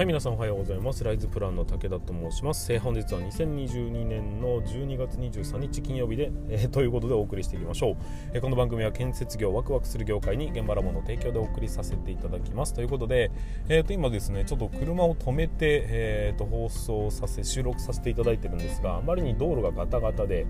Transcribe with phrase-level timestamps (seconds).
[0.00, 1.04] はい皆さんおはようございます。
[1.04, 7.96] ライズプランの武田と申します、えー、本日は2022年の12月23日金曜日で、えー、ということでお送りしていきましょう、
[8.32, 12.72] えー、この番組は建設業ワクワクする業界に現場ラボの提供でお送りさせていただきます。
[12.72, 13.30] ということで、
[13.68, 20.46] えー、と今ですねちょっと車を止めて、えー、と放送させ収録させていただいてるんですがあまりに道路がガタガタで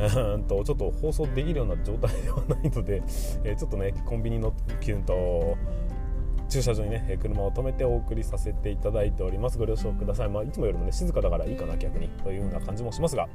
[0.00, 3.04] うんとちょっと放送できるような状態ではないので、
[3.44, 5.56] えちょっとねコンビニのキュンと
[6.48, 9.58] 駐車場にね車を止めてお送りさせていただいております。
[9.58, 13.28] ご了承ください、まあ、いつもよりもね静かだからいいかな逆にというような感じもしますが。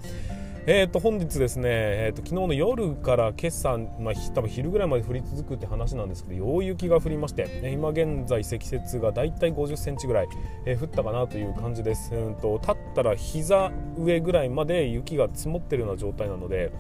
[0.66, 10.28] えー、と本日ですね、えー、と昨日の夜から今朝、まあ、多分昼ぐらいまで降り続くって話なんですけど大雪が降りまして、今現在積雪がだいたい50センチぐらい、
[10.66, 16.72] えー、降ったかなという感じです、うんと立ったら膝上ぐらいまで雪が積もってるような状態なので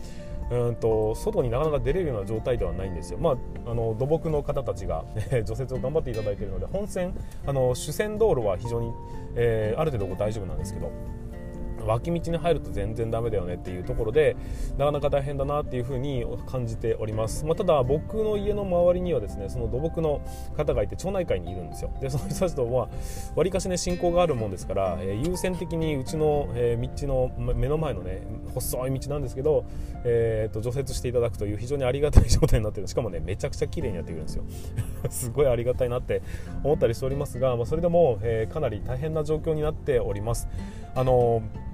[0.51, 5.05] うんと外になかなか出れるような状態ではないんですよ、まあ、あの土木の方たちが、
[5.45, 7.13] 除雪を頑張っていただいているので本線
[7.45, 8.91] あの主線道路は非常に、
[9.35, 10.91] えー、ある程度大丈夫なんですけど。
[11.85, 14.35] 脇道に入ると全然ダメだよねっていうところで
[14.77, 20.21] なかなか大変だなっていうふうに感じております、まあ、ただ僕の家の周りにはですねその土木の
[20.55, 21.91] 方がいて町内会にいるんですよ。
[22.01, 22.89] でその人たちとは
[23.35, 28.21] わりかしね信仰があるもんですから、えー、優先的にうちの、えー、道の目の前のね
[28.53, 29.65] 細い道なんですけど、
[30.03, 32.87] えーと、除雪していただくという非常にありがたい状態になってる。
[32.87, 34.43] しかもねめちゃくちゃ綺麗になってくるんですよ。
[35.09, 36.21] すごいありがたいなって
[36.63, 40.47] 思ったりしておりますが、まあ、それでも、えー、かなり大変な状況になっております。
[40.95, 41.72] あのー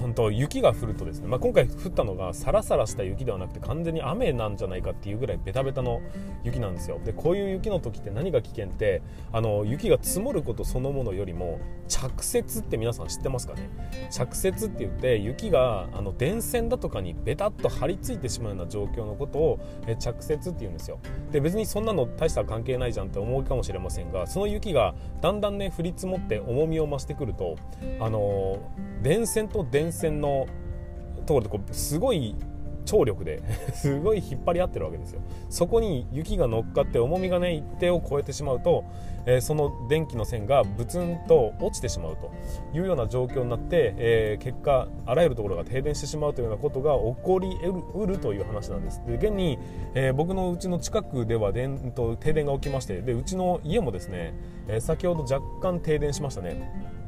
[0.00, 6.00] 本当雪が降るとですね、まあ、今回降ったのがサラサラした雪ではなくて完全に雨なんじゃないかっていうぐらいベタベタの
[6.42, 7.00] 雪なんですよ。
[7.04, 13.68] でこういう雪の時って何が危険ってあの雪が積もることそのものよりも着雪って皆さん知ってますかね？
[14.10, 20.98] 着雪って言って雪があの電線だとかにベタっと張り付いてしまうような状況のことをえ着雪って言うんですよ。
[21.30, 27.56] で別にそんなの大した関係ないじゃんって思うかもしれませんがその雪がだんだんね降り積もって重みを増してくると
[28.00, 28.58] あの
[29.02, 30.46] 電線と電線線の
[31.26, 32.34] ところでこうすごい
[32.84, 33.42] 張力で
[33.74, 35.20] すごい引っ張り合ってるわけですよ。
[35.48, 38.84] そこに雪が乗っかって重みがね一定を超えてしまうと、
[39.26, 42.32] えー、その電気の線がブツンと落ちてしまうと
[42.76, 47.48] いうような状況になって、えー、結果あらゆるところが停電してしまうというようなことが起こり
[47.94, 49.02] うるという話なんです。
[49.06, 49.58] で現に、
[49.94, 54.34] えー、僕のうちの近くでは電と停電が起きましてでうちの家もですね、
[54.68, 56.99] え先ほど若干停電しましたね。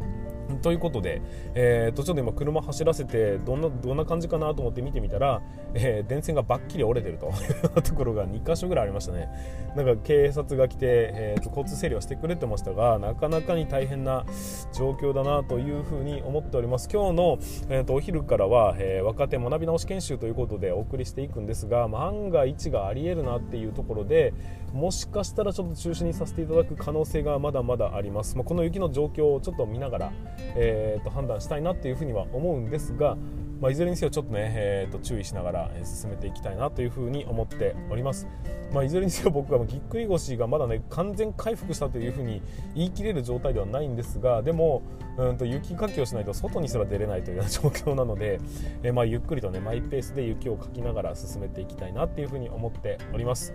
[0.62, 1.21] ということで、
[1.55, 5.43] えー、とちょっと今車走らせてどんなどんな感じかなと思って見てみたら、
[5.75, 7.27] えー、電線がばっきり折れてると。
[7.27, 7.31] い
[7.78, 9.28] うところが2箇所ぐらいありましたね。
[9.77, 14.25] なんか警察が来て、えー、と交通整理をしてくれてましたがなかなかに大変な
[14.73, 16.89] 状況だなというふうに思っております。
[16.93, 24.34] 今日の、えー、とお昼からは、えー、若手学び直し研修ということでお送りしていくんですが万が一がありえるなっていうところで
[24.73, 30.12] もしかしたらちょっと中止にさせていただく可能性がまだまだあります、まあ、この雪の状況をちょっと見ながら
[30.57, 33.17] えー、と判断したいなっていうふうには思うんですが、
[33.63, 38.27] まあ、いずれにせよちょっとね、えー、と注意しながら進めていきたいなというふうに思っております、
[38.73, 42.43] まあ、いずれにせよ僕はぎっくり腰がまだね完全回復したというふうに
[42.75, 44.83] 言い切れる状態ではないんですがでも
[45.17, 48.41] うんと雪かきをしないと外にすら出れないというような状況なので、
[48.83, 53.55] えー、まあゆっくりとねマイペースで雪をかきながら進めていきたいなっていうふうに思っております。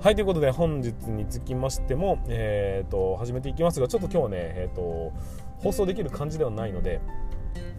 [0.00, 5.12] はいということで本日につきましても、えーと、始めていきますがちょっと今日はね、えーと
[5.58, 7.00] 放送できる感じではないので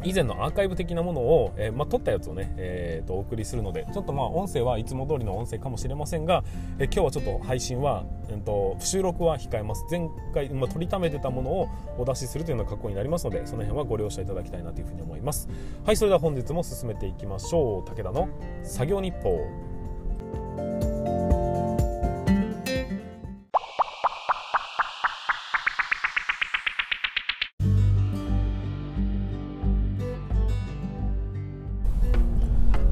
[0.03, 6.43] 以前のアーカイブ的なものを、えー、まあ、撮ったやつをね、えー、とお送りするのでちょっとまあ音声はいつも通りの音声かもしれませんが、
[6.77, 9.85] えー、今日はちょっと配信は、えー、と収録は控えます。
[9.91, 15.49] 前回、まあ、撮りためてたものをお出しするというような格好になりますのでその辺はご了承いただきたいなというふうに思います。
[15.85, 17.89] はいそれでは本日も進めていきましょう。
[17.89, 18.29] 武田の
[18.63, 19.68] 作業日報。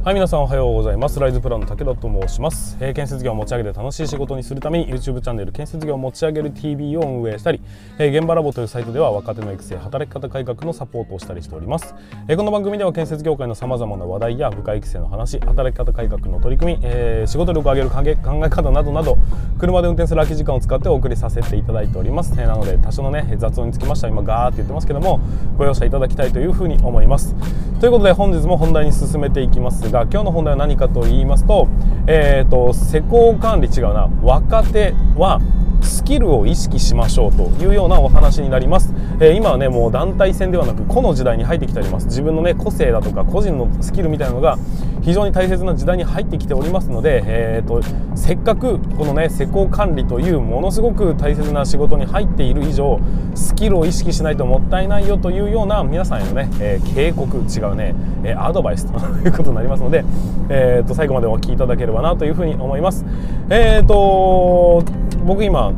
[0.08, 1.20] はい皆さんおはようございます。
[1.20, 7.60] ライズプランの武田と申します、えー、建設業を持ち上げて楽しい仕事にするために YouTube チャンネル建設業を持ち上げる TV を運営したり、
[8.00, 11.94] えー、現場ラボというサイトでは若手の育成働き方改革のサポートをしたりしております、
[12.30, 19.18] えー、この番組では建設業界のさまざまな話題や部下育成の話働き方改革の取り組み、え、仕事力を上げる考え方などなど
[19.60, 25.20] 車で運転する空き時間を使ってお送りさせていただいております、え、なので多少のね雑音につきましては今ガーって言ってますけども
[25.58, 27.36] ご容赦いただきたいというふうに思います。
[27.82, 31.68] ということで本日も本題に進めていきますが今日の本題は何かと言いますと,、
[32.08, 35.42] えーと、施工管理違うな若手は
[35.82, 42.08] スキルを意識しましょうというようなお話になります、えー、今はねもう団体戦ではなく個の時代に入ってきております。
[42.08, 44.58] 自分のね個性だとか個人のスキルみたいなのが
[45.02, 47.82] 非常に大切な時代に入ってきておりますので、えーと、
[48.16, 53.00] せっかくこのね施工管理というものすごく大切な仕事に入っている以上
[53.34, 60.04] スキルを意識しないともったいないよというような皆さんへのね、えー、警告違うね、え、アドバイスということになりますので、
[60.50, 63.06] えーと、最後までお聞きいただければなというふうに思います。
[63.50, 64.84] え、ー、と
[65.28, 65.74] 僕今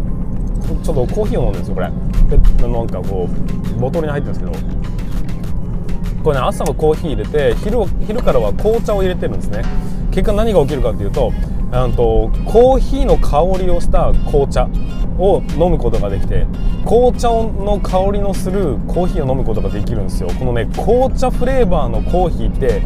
[0.84, 1.90] ちょっとコーヒーを飲んでるんですよこれ。
[2.68, 3.28] なんかこ
[3.76, 4.80] うボトルに入ってるんですけど。
[6.24, 9.64] これね朝のコーヒー入れて昼昼からは紅茶を入れてるんですね。
[10.12, 11.32] 結果何が起きるかっていうと
[11.72, 14.68] あとコーヒーの香りをした紅茶
[15.18, 16.46] を飲むことができて
[16.86, 20.30] 紅茶の香りのするコーヒーを飲むことができるんですよ。
[20.38, 22.82] このね紅茶フレーバーのコーヒーって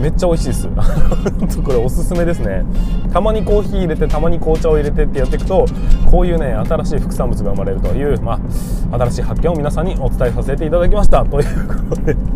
[0.00, 0.68] めっちゃ美味しいです。
[1.62, 2.64] これおすすめですね。
[3.12, 5.66] たまにコーヒー入れてたまに紅茶を入れてってやっていくと
[6.10, 8.40] こういうね新しい副産物が生まれるという、ま
[8.92, 11.24] あ、新しい発見を皆さんにお伝えさせていただきました。
[11.24, 12.16] ということで。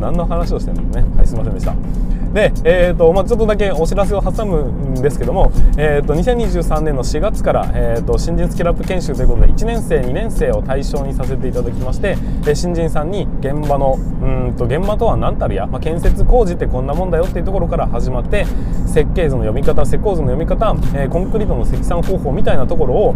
[0.00, 1.04] 何の話をしてんのね。
[1.16, 1.74] はいすいませんでした。
[2.32, 12.16] で、えーとまあ、ちょっとだけお知らせを挟むんですけども、えーと、2023年の4月から、えーと、新人スキルアップ研修ということで1年生2年生を対象にさせていただきまして、
[12.46, 18.46] え新人さんに現場のうんと現場とは何たるや、まあ、建設工事ってこんなもんだよっていうところから始まって
[18.86, 23.14] 設計図の読み方施工図の読み方、えー、コンクリートの積算方法みたいなところを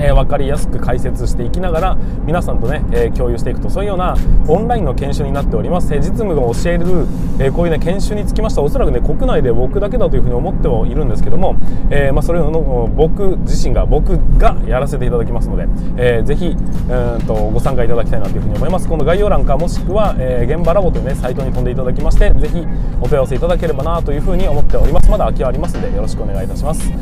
[0.00, 1.94] えー、分かりやすく解説していきながら
[2.24, 4.16] 皆さんとね、えー、共有していくとそういうような
[4.48, 7.06] オンラインの研修になっております、えー、実務が教える、
[7.38, 11.56] えこういうね研修につきましてはおそらくね国内で僕だけだというふうに思ってはいるんですけども、
[11.90, 12.50] えまあ、それを
[12.94, 15.66] 僕自身が僕がやらせていただきますので、
[15.96, 18.88] えー、ぜひうんとご参加いただきたいなというふうに思います。
[18.88, 22.66] この概要欄かもしくは、え現場ラボというねサイトに飛んでいただきましてぜひ
[23.00, 25.10] お問い合わせいただければなというふうに思っております。
[25.10, 26.92] まだ空きはありますのでよろしくお願いいたします。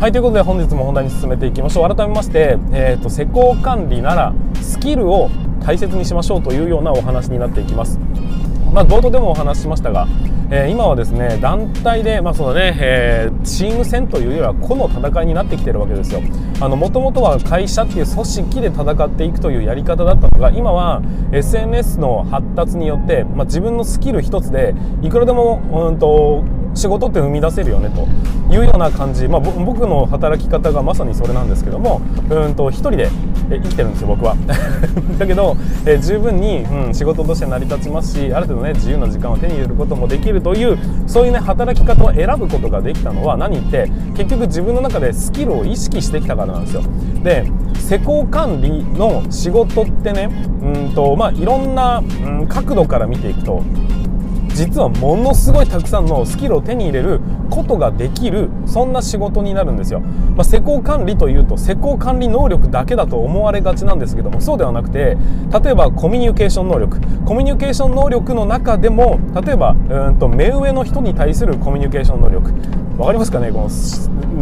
[0.00, 1.94] はいということで本日も本題に進めていきましょう。
[1.94, 5.28] 改めまして、えーと、施工管理ならスキルを
[5.64, 7.98] 大切にしましょうというようなお話になっていきます。
[8.72, 10.06] まあ、冒頭でもお話ししましたが、
[10.50, 16.20] えー、今はですね団体で、まあそのねえー、チーム戦というよりは個の戦いになってきてるわけですよ。
[16.60, 21.02] もともとは会社っていう組織で戦っていくというやり方だったのが今は
[21.32, 26.44] SNS の発達によって、まあ、自分のスキル一つでいくらでも、うんと
[26.74, 28.06] 仕事って生み出せるよねと。
[28.50, 33.08] いうような感じ、まあ、僕の働き方がまさにそれなんですけどもうんと1人で
[33.48, 34.36] 生きてるんですよ僕は。
[35.18, 46.82] だけど、え十分に、うん、仕事として成り立ちますしある程度ね自由な時間を手に入れることもできるというそういうね働き方を選ぶことができたのは何って結局自分の中でスキルを意識してきたからなんですよ。
[47.22, 47.44] で
[47.74, 50.28] 施工管理の仕事ってね
[50.62, 53.62] うんとまあいろんな、うん、角度から見ていくと
[54.54, 57.20] 実はものすごいたくさんのスキルを手に入れる
[57.50, 65.16] ことができるそんな仕事になるんですよ、まあ、施工管理というと施工管理能力だけだと思われがちなんですけどもそうではなくて
[65.62, 67.00] 例えばコミュニケーション能力。
[67.24, 72.52] コミュニケーション能力の中でも例えばうんと目上の人に対するコミュニケーション能力。
[73.00, 73.70] 分かりますかねこの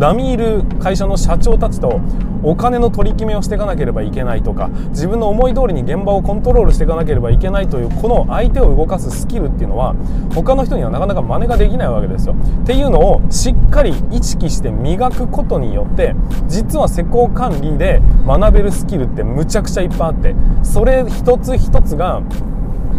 [0.00, 2.00] 並みいる会社の社長たちと
[2.42, 9.94] お金の取り決めをしていかなければいけないとか自分の思い通りに現場をコントロールしていかなければいけないというこの相手を動かすスキルっていうのは
[10.34, 12.34] 他の人にはなかなか真似ができないわけですよ。
[12.34, 16.16] っていうのをしっかり意識して磨くことによって
[16.48, 20.34] 実は施工管理で学べるスキルってむちゃくちゃいっぱいあって
[20.64, 22.22] それ一つ一つが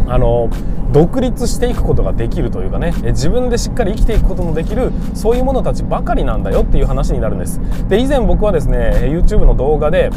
[0.09, 0.49] あの
[0.91, 7.59] 独立していくことができるというかね自分でしっかり生きていくことのできるそういうものたちばかりなんだよっていう話になるんです。
[7.87, 10.09] で以前僕はですね YouTube の動画で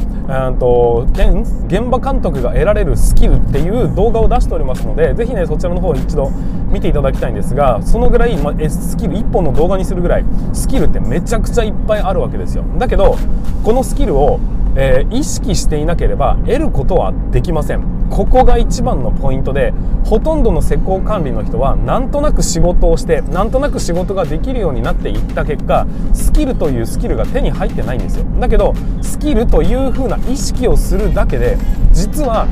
[0.58, 6.30] と現場監督が得られるスキルっていう動画を出しておりますのでぜひねそちらの方一度
[6.70, 10.24] 見ていただきたいんですがそのぐらい、まスキル1本の動画にするぐらい
[10.54, 12.64] スキルってめちゃくちゃいっぱいあるわけですよ。
[12.78, 13.16] だけど
[13.62, 14.40] このスキルを
[14.74, 17.82] えー、意識していなければ得ることはできません。
[18.10, 19.72] ここが一番のポイントで
[20.04, 28.26] ほとんどの施工管理の人はなんとなく仕事をしてなんとなく仕事ができるようになっていった結果スキルというスキルが手に入ってないんですよ。
[28.38, 31.56] だけどスキルという風な意識をするだけで
[31.92, 32.46] 実は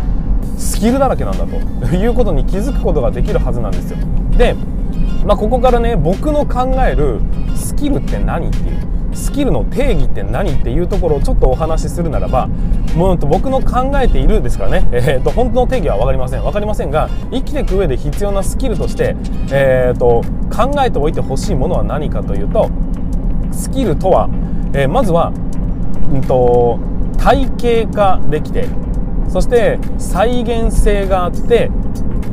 [0.57, 3.99] スキルだらけなんだということに気づくことができるはずなんですよ。
[4.39, 4.55] で、
[5.27, 7.21] まあ、ここからね僕の考える
[7.55, 8.90] スキルって何っていう。
[9.12, 12.49] スキルの定義って何っていうところをちょっとお話しするならば
[12.97, 16.43] もう僕の考えているですからね、 えーと、本当の定義は分かりません。
[16.43, 19.17] 分かりませんが生きていく上で必要なスキルとして、
[19.50, 20.23] えーと、
[20.55, 22.69] 考えておいてほしいものは何かというと
[23.52, 24.29] スキルとは、
[24.73, 25.33] えー、まずは、
[26.12, 26.79] うんと、
[27.19, 28.67] 体系化できて
[29.31, 31.71] そして再現性があって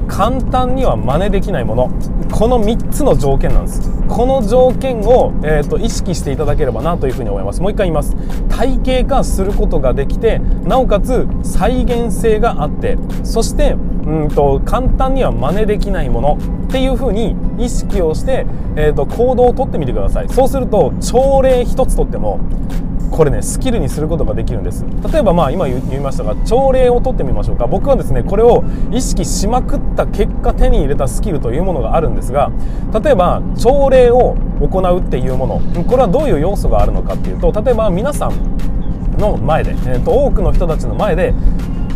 [0.07, 1.91] 簡単には真似できないもの。
[2.31, 3.91] この3つの条件なんです。
[4.07, 7.61] この条件を、えーと、意識していただければなというふうに思います。
[7.61, 8.15] もう一回言います。
[8.49, 16.37] 体系化することができてなおかつ再現性があってそしてうんと簡単には真似できないもの。
[16.67, 20.29] っていうふうに意識をして、えーと行動をとってみてください。
[20.29, 22.39] そうすると朝礼一つとっても
[23.11, 24.85] これねスキルにすることができるんです。
[25.11, 27.67] 例えばまあ今言いましたが朝礼をとってみましょうか。
[27.67, 32.51] 僕はですねこれを意識しまくった結果手に入れたスキルというものがあるんですが
[33.03, 35.83] 例えば朝礼を行うっていうもの。
[35.83, 41.33] これはどういう要素があるのかっていうと例えば皆さんの前で、えー、と多くの人たちの前で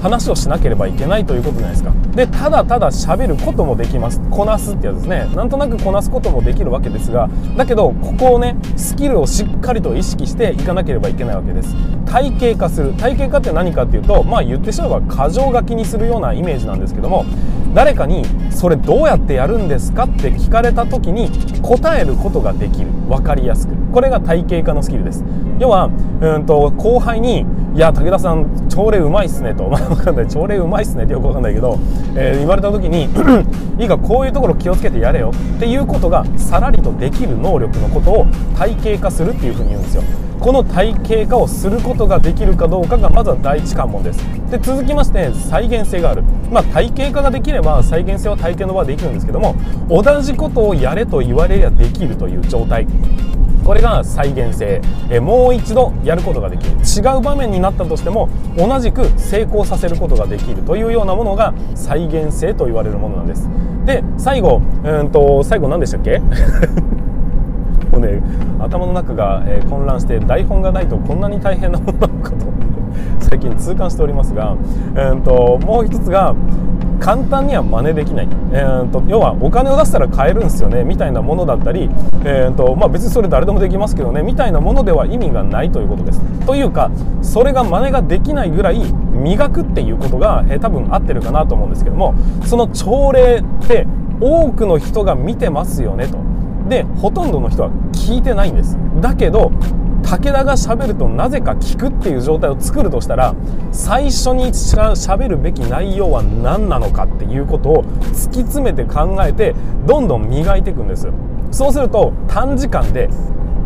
[0.01, 1.93] 話をしなければいけないということじゃないですか。
[2.15, 4.19] でただただ喋ることもできます。
[4.29, 5.29] こなすってやつですね。
[5.35, 11.75] なんとなくこなすこともできるわけですがだけどここをねスキルをしっかりと意識していかなければいけないわけです。
[12.05, 12.93] 体系化する。
[12.93, 17.25] 体系化って何かっていうとまあ言ってしまえば箇条書きにするようなイメージなんですけども
[17.73, 21.29] 誰かにそれどうやってやるんですかって聞かれた時に
[21.61, 22.87] 答えることができる。
[23.07, 23.75] 分かりやすく。
[23.91, 25.23] これが体系化のスキルです。
[25.59, 25.89] 要は
[26.21, 30.27] うんと後輩に「いや武田さん朝礼うまいっすね」と「まあ、分かんない。
[30.27, 31.79] 朝礼うまいっすね」ってよく分かんないけど、
[32.15, 33.07] えー、言われた時に
[33.79, 38.25] 「いいかこういうところ気をつけてやれよ」っていうことがさらりとできる能力のことを
[38.57, 40.03] 体系化するっていうふうに言うんですよ。
[40.41, 44.19] この体系化をすることができるかどうかがまずは第一関門です。
[44.49, 49.55] で続きまして再現性がある、まあ、体系化ができれば再現性は体験の場できるんですけども
[49.87, 52.87] 同じことをやれと言われりゃできるという状態。
[53.63, 54.81] これが再現性。
[55.11, 56.71] えもう一度やることができる。
[56.71, 63.47] 違う場面になったとしても同じく成功させることができるというようなものが再現性と言われるものなんです。
[63.85, 66.19] で最後うんと最後何でしたっけ？
[67.91, 68.21] もうね
[68.59, 72.45] 頭の中が、え、混乱して台本がないとこんなに大変なものなのかと
[73.19, 74.57] 最近痛感しておりますが、
[74.95, 76.35] えーと、もう一つが
[76.99, 81.89] 簡単には真似できない、えーと、要はお金を出したら買えるんですよねみたいなものだったり、
[82.23, 86.21] えーとまあ、別にそれ誰でもできますけどねみたいなものでは意味がないということです。
[86.45, 86.91] というか
[87.23, 92.13] それが真似ができないぐらい磨くっていうことが、えー、多分合ってるかなと思うんですけども
[92.45, 93.87] その朝礼って
[94.19, 96.30] 多くの人が見てますよねと。
[96.71, 98.77] でほとんどの人は聞いてないんです。
[99.01, 99.51] だけど
[100.03, 103.35] 武田がしゃべるとなぜか聞くっていう状態を作るとしたら
[103.71, 109.53] 最初にしゃべるべき内容は何なのかっていうことを突き詰めて考えて
[109.85, 111.09] どんどん磨いていくんです。
[111.51, 113.09] そうすると短時間で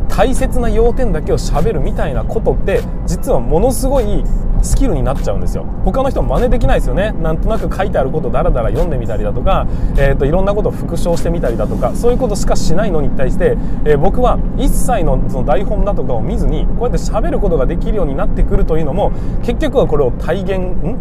[0.09, 4.23] 大切な要点だけをしゃべるみたいなことって実はものすごい
[4.65, 5.63] スキルになっちゃうんですよ。
[5.85, 7.11] 他の人も真似できないですよね。
[7.11, 9.67] なんとなく書いてあることをダラダラ読んでみたりだとか、
[9.97, 19.11] えーと、いろんなことを復唱してみたりだとかそういうことしかしないのに対して、えー、僕は一切のその台本だとかを見ずにこうやって喋ることができるようになってくるというのも
[19.43, 20.97] 結局はこれを体現ん？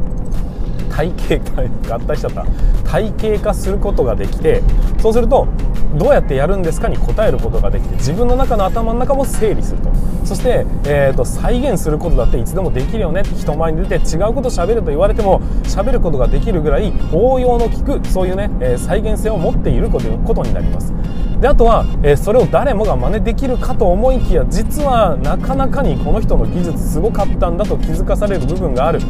[0.94, 1.62] 体系化
[1.96, 2.46] 合体しちゃった。
[2.90, 4.62] 体系化することができて
[5.00, 5.48] そうすると
[5.96, 9.90] どうやってやるんですかに答えることができて自分の中の頭の中も整理すると。
[10.24, 20.94] そして、えーと、再現することだっていつでもできるよねって人前に出て違うこと喋ると言われても喋ることができるぐらい応用の利くそういうね、えー、再現性を持っていることになります。
[21.40, 29.00] であとは、えー、それを誰もが真似できるかと思いきや実はなかなかにこの人の技術すごかったんだと気づかされる部分がある。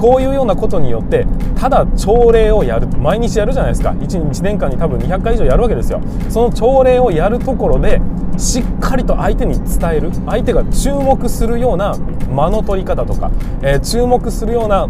[0.00, 1.26] こういうようなことによって
[1.56, 3.90] ただ朝礼をやる毎日やるじゃないですか。
[3.90, 6.00] 1, 1年間に多分200回以上やるわけですよ。
[6.30, 8.00] その朝礼をやるところで
[8.38, 10.10] しっかりと相手に伝える。
[10.26, 11.94] 相手が注目するような
[12.30, 13.30] 間の取り方とか、
[13.60, 14.88] えー、注目するような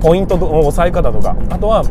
[0.00, 1.84] ポイントの押さえ方とかあとは、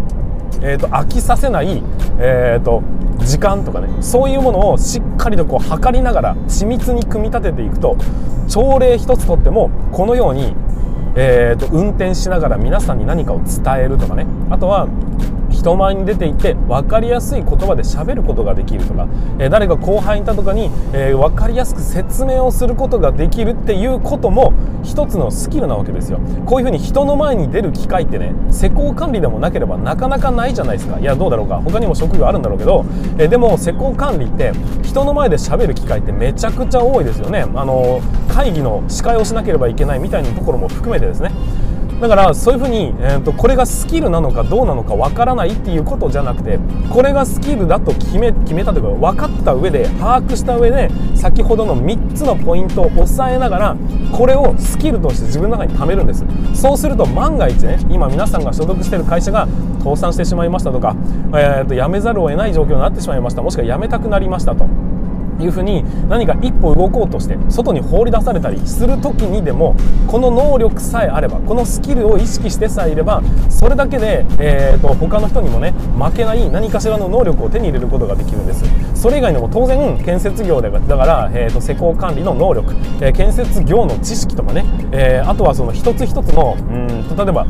[0.61, 1.81] えーと、飽きさせない、
[2.19, 2.83] えーと
[3.19, 3.89] 時間とかね。
[4.01, 7.97] そういうものをしっかりとこう測りながら緻密に組み立てていくと
[8.47, 10.55] 朝礼一つとってもこのように
[11.21, 14.25] えーと、運転しながら皆さんに何かを伝えるとかね。
[14.49, 14.87] あとは
[15.59, 26.19] 人前に出ていって分かりやすい言葉で喋ることができるとか、えー、誰か後輩にいたとかに、えー、分かりやすく説明をすることができるっていうことも一つのスキルなわけですよ。
[26.45, 30.97] こういうふうに人の前に出る機会ってね施工管理でもなければなかなかないじゃないですか。
[30.97, 31.57] いやどうだろうか。
[31.57, 32.85] 他にも職業あるんだろうけど、
[33.17, 37.41] えー、でも施工管理って人の前で喋る機会ってめちゃくちゃ多いですよね。
[37.41, 37.99] あの
[38.29, 41.31] 会議の司会をしなければいけないみたいなところも含めてですね。
[41.99, 53.77] だからそういうふうに、えーと、これがスキルなのかどうなのかわからないっていうことじゃなくてこれがスキルだと決め決めたというか分かった上で把握した上で先ほどの3つのポイントを押さえながら
[54.13, 56.25] これをスキルとして自分の中に貯めるんです。
[56.53, 59.47] そうすると万が一ね今皆さんが所属している会社が
[59.79, 60.95] 倒産してしまいましたとか、
[61.33, 63.41] えーと、辞めざるを得ない状況になってしまいました。
[63.41, 64.65] もしくは辞めたくなりましたと。
[65.39, 69.75] いうふうに何か一歩動こうとして外に放り出されたりする時にでも
[70.07, 78.63] この能力さえあればこのスキルを意識してさえいればそれだけで、えーと、他の人にもね負けない何かしらの能力を手に入れることができるんです。
[78.99, 87.47] それ以外にも当然建設業でだから、えーと、施工管理の能力、えー、建設業の知識とかね、えー、あとはその一つ一つのうん例えば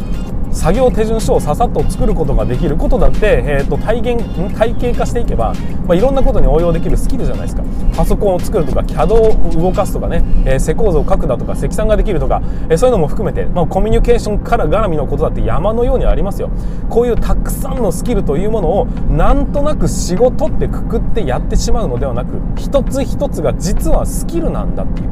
[0.52, 5.54] 作業手順書をささっと作ることができることだって、えーと、体現体系化していけば、
[5.86, 7.64] まあ、いろんなことに応用できるスキルじゃないですか。
[7.96, 16.50] パソコンを作るとか CAD を動かすとかね、えー、施工図を書くだとか積算ができるとか、えー、そういうのも含めて、まあ、コミュニケーションから絡みのことだって山のようにありますよ。
[16.90, 25.10] こういうたくさんのスキルというものをなんとなく仕事ってくくってやってしまうのではなく一つ一つが実はスキルなんだっていう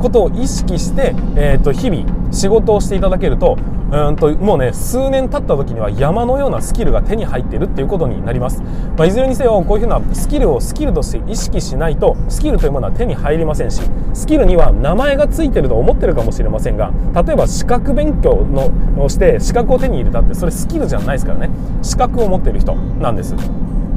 [0.00, 3.58] ことを意識して、えー、と日々仕事をしていただけると
[3.92, 13.82] うんともうね数年経った時には山のようなスキルが手に入っているっていうことになります、まあ、いずれにせよこういうふうなスキルをスキルとして意識しないとスキルというものは手に入りませんし
[14.14, 18.70] スキルには名前が付いてると思ってるかもしれませんが例えば資格勉強の
[19.04, 21.50] をして資格を手に入れたってそれスキルじゃないですからね。
[21.82, 23.34] 資格を持ってる人なんです。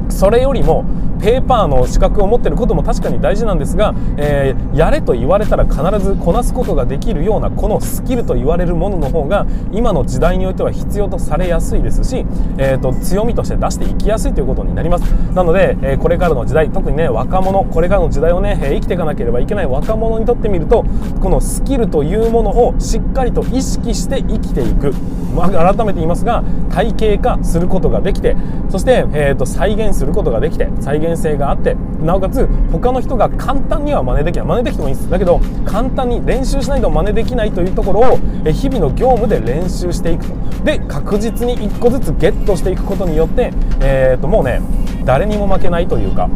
[0.08, 0.84] それよりも
[1.24, 12.26] ペーパーの資格を持ってることも確かに大事なんですが、えー、やれと言われたら必ずこなすことができるようなこのスキルと言われるものの方が今の時代においては必要とされやすいですし、
[12.58, 15.02] えーと、強みとして出していきやすいということになります。
[15.34, 20.84] なので、えー、これからの時代特にね若者これからの時代をね、え、生きていかなければいけない若者にとってみると
[21.22, 24.92] このスキルというものをしっかりと意識して生きていく、
[25.34, 28.36] まあ、改めて言いますが体系化することができて
[28.68, 34.46] そして、えーと再することができて再現性があってなおかつ他の人が簡単には真似できない。
[34.46, 35.10] 真似できてもいいんです。
[35.10, 38.18] だけど簡単に練習しないと真似できないというところを
[38.52, 40.34] 日々の業務で練習していくと。
[40.64, 44.60] で確実に1個ずつゲットしていくことによって、えー、ともうね
[45.04, 46.28] 誰にも負けないというか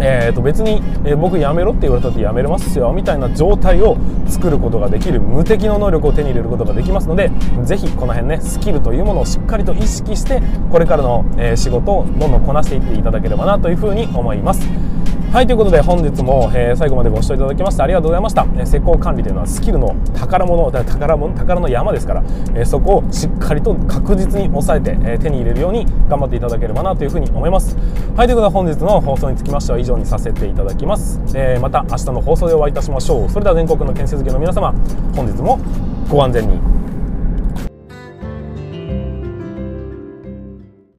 [0.00, 7.30] えー、と別に、えー、僕やめろって言われたってやめれますよみたいな状態を作ることができる無敵の能力を手に入れることができますので
[7.64, 14.87] ぜひこの辺ねスキルというものをしっかりと意識してこれからの、えー、仕事をどんどんこなしていっていただければなというふうに思います。
[15.30, 22.22] はいということで本日も、えー、最後までご視聴いただきましてありがとうございました、えー、施工管理というのはスキルの宝物宝物宝の山ですから、
[22.54, 27.76] えー、そこをしっかりと確実に抑えて、え手に入れるように頑張っていただければなというふうに思います。
[28.16, 33.28] はいということで本日の放送につきましては以上にさせていただきます、えまた明日の放送でお会いいたしましょう。
[33.28, 34.72] それでは全国の建設業の皆様
[35.14, 35.60] 本日も
[36.08, 36.77] ご安全に。